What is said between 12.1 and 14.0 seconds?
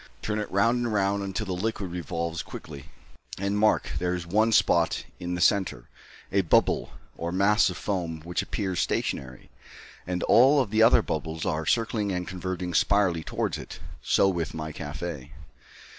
and converging spirally towards it.